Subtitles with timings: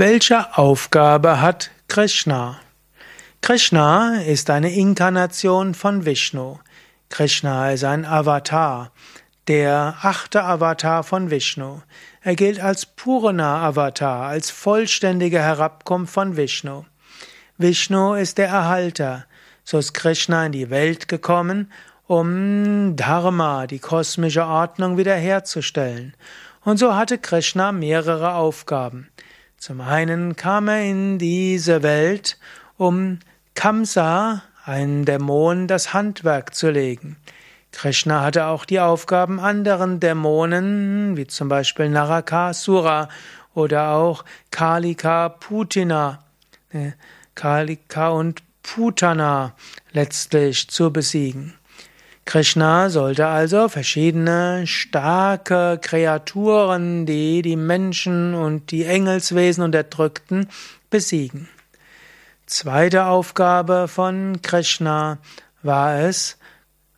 [0.00, 2.60] Welche Aufgabe hat Krishna?
[3.42, 6.58] Krishna ist eine Inkarnation von Vishnu.
[7.08, 8.92] Krishna ist ein Avatar,
[9.48, 11.80] der achte Avatar von Vishnu.
[12.22, 16.84] Er gilt als Purana-Avatar, als vollständige Herabkunft von Vishnu.
[17.56, 19.26] Vishnu ist der Erhalter.
[19.64, 21.72] So ist Krishna in die Welt gekommen,
[22.06, 26.14] um Dharma, die kosmische Ordnung, wiederherzustellen.
[26.62, 29.08] Und so hatte Krishna mehrere Aufgaben.
[29.58, 32.38] Zum einen kam er in diese Welt,
[32.76, 33.18] um
[33.54, 37.16] Kamsa, einen Dämon, das Handwerk zu legen.
[37.72, 43.08] Krishna hatte auch die Aufgaben anderen Dämonen, wie zum Beispiel Narakasura
[43.52, 46.24] oder auch Kalika Putina,
[46.70, 46.92] äh,
[47.34, 49.54] Kalika und Putana
[49.92, 51.57] letztlich zu besiegen.
[52.28, 60.50] Krishna sollte also verschiedene starke Kreaturen, die die Menschen und die Engelswesen unterdrückten,
[60.90, 61.48] besiegen.
[62.44, 65.16] Zweite Aufgabe von Krishna
[65.62, 66.36] war es,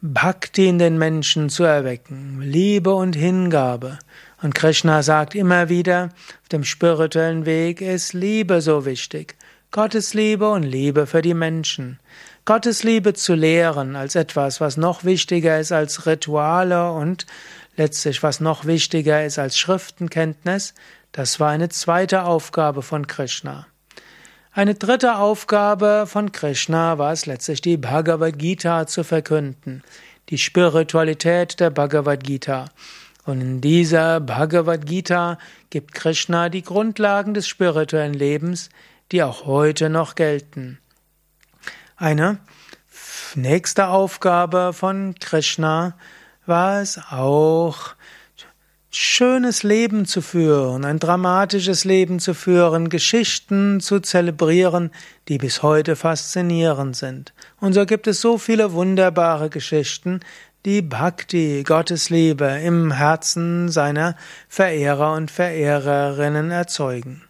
[0.00, 3.98] Bhakti in den Menschen zu erwecken, Liebe und Hingabe.
[4.40, 6.04] Und Krishna sagt immer wieder,
[6.40, 9.36] auf dem spirituellen Weg ist Liebe so wichtig.
[9.72, 11.98] Gottes Liebe und Liebe für die Menschen.
[12.48, 17.26] Gottes Liebe zu lehren als etwas, was noch wichtiger ist als Rituale und
[17.76, 20.72] letztlich was noch wichtiger ist als Schriftenkenntnis,
[21.12, 23.66] das war eine zweite Aufgabe von Krishna.
[24.50, 29.82] Eine dritte Aufgabe von Krishna war es letztlich die Bhagavad Gita zu verkünden,
[30.30, 32.70] die Spiritualität der Bhagavad Gita.
[33.26, 35.36] Und in dieser Bhagavad Gita
[35.68, 38.70] gibt Krishna die Grundlagen des spirituellen Lebens,
[39.12, 40.78] die auch heute noch gelten.
[42.00, 42.38] Eine
[43.34, 45.96] nächste Aufgabe von Krishna
[46.46, 47.96] war es auch,
[48.88, 54.92] schönes Leben zu führen, ein dramatisches Leben zu führen, Geschichten zu zelebrieren,
[55.26, 57.34] die bis heute faszinierend sind.
[57.58, 60.20] Und so gibt es so viele wunderbare Geschichten,
[60.64, 64.14] die Bhakti, Gottesliebe, im Herzen seiner
[64.48, 67.27] Verehrer und Verehrerinnen erzeugen.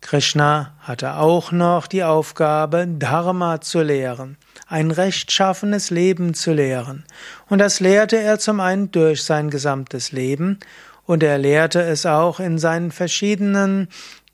[0.00, 7.04] Krishna hatte auch noch die Aufgabe, Dharma zu lehren, ein rechtschaffenes Leben zu lehren.
[7.48, 10.58] Und das lehrte er zum einen durch sein gesamtes Leben
[11.04, 13.88] und er lehrte es auch in seinen verschiedenen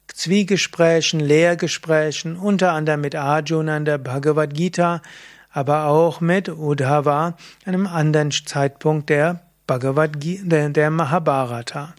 [0.09, 5.03] Zwiegesprächen, Lehrgesprächen, unter anderem mit Arjuna in der Bhagavad Gita,
[5.51, 11.95] aber auch mit Uddhava, einem anderen Zeitpunkt der Bhagavad Gita, der Mahabharata.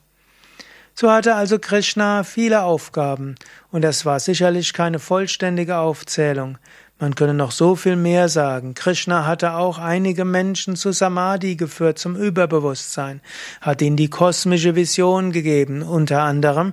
[0.99, 3.35] So hatte also Krishna viele Aufgaben,
[3.69, 6.57] und das war sicherlich keine vollständige Aufzählung.
[6.97, 8.73] Man könne noch so viel mehr sagen.
[8.73, 13.21] Krishna hatte auch einige Menschen zu Samadhi geführt, zum Überbewusstsein,
[13.61, 16.71] hat ihnen die kosmische Vision gegeben, unter anderem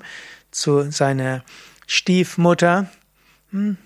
[0.51, 1.43] zu seiner
[1.87, 2.87] Stiefmutter
[3.51, 3.77] hm,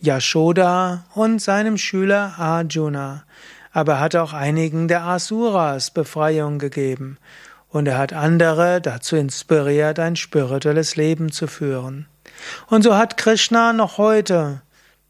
[0.00, 3.24] Yashoda und seinem Schüler Arjuna.
[3.72, 7.18] Aber er hat auch einigen der Asuras Befreiung gegeben
[7.70, 12.06] und er hat andere dazu inspiriert, ein spirituelles Leben zu führen.
[12.66, 14.62] Und so hat Krishna noch heute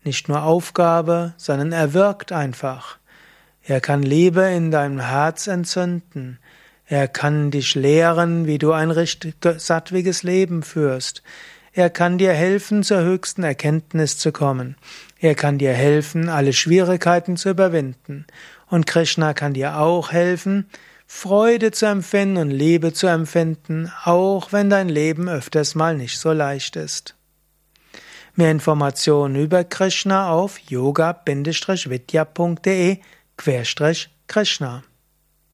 [0.05, 2.99] nicht nur Aufgabe, sondern er wirkt einfach.
[3.63, 6.39] Er kann Liebe in deinem Herz entzünden.
[6.87, 11.23] Er kann dich lehren, wie du ein richtig sattwiges Leben führst.
[11.73, 14.77] Er kann dir helfen, zur höchsten Erkenntnis zu kommen.
[15.21, 18.27] Er kann dir helfen, alle Schwierigkeiten zu überwinden.
[18.67, 20.69] Und Krishna kann dir auch helfen,
[21.13, 26.31] Freude zu empfinden und Liebe zu empfinden, auch wenn dein Leben öfters mal nicht so
[26.33, 27.17] leicht ist.
[28.37, 33.01] Mehr Informationen über Krishna auf yoga-vidya.de
[34.29, 34.83] Krishna